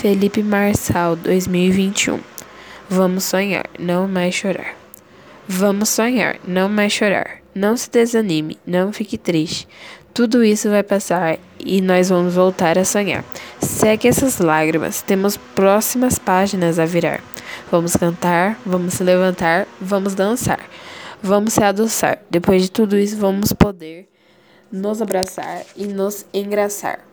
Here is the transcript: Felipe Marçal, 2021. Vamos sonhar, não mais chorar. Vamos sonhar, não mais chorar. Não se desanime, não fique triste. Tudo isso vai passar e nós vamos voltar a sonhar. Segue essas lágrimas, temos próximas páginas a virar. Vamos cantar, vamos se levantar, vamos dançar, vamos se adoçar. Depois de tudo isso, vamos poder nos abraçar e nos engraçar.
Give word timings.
Felipe 0.00 0.42
Marçal, 0.42 1.14
2021. 1.14 2.20
Vamos 2.88 3.22
sonhar, 3.24 3.66
não 3.78 4.08
mais 4.08 4.34
chorar. 4.34 4.74
Vamos 5.46 5.90
sonhar, 5.90 6.40
não 6.48 6.70
mais 6.70 6.90
chorar. 6.90 7.42
Não 7.54 7.76
se 7.76 7.90
desanime, 7.90 8.58
não 8.66 8.94
fique 8.94 9.18
triste. 9.18 9.68
Tudo 10.14 10.42
isso 10.42 10.70
vai 10.70 10.82
passar 10.82 11.38
e 11.58 11.82
nós 11.82 12.08
vamos 12.08 12.34
voltar 12.34 12.78
a 12.78 12.84
sonhar. 12.86 13.22
Segue 13.60 14.08
essas 14.08 14.38
lágrimas, 14.38 15.02
temos 15.02 15.36
próximas 15.36 16.18
páginas 16.18 16.78
a 16.78 16.86
virar. 16.86 17.22
Vamos 17.70 17.94
cantar, 17.94 18.58
vamos 18.64 18.94
se 18.94 19.04
levantar, 19.04 19.68
vamos 19.78 20.14
dançar, 20.14 20.60
vamos 21.22 21.52
se 21.52 21.62
adoçar. 21.62 22.22
Depois 22.30 22.62
de 22.62 22.70
tudo 22.70 22.96
isso, 22.96 23.18
vamos 23.18 23.52
poder 23.52 24.08
nos 24.72 25.02
abraçar 25.02 25.62
e 25.76 25.86
nos 25.86 26.24
engraçar. 26.32 27.09